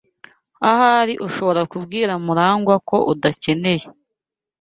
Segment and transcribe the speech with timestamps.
[0.69, 3.85] Ahari ushobora kubwira Murangwa ko udakeneye.